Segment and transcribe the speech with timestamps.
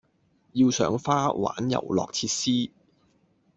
[0.53, 2.71] 要賞花、玩遊樂設施